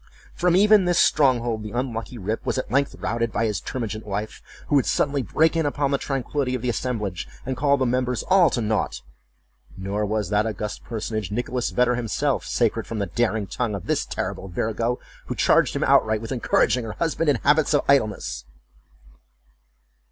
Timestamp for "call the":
7.55-7.85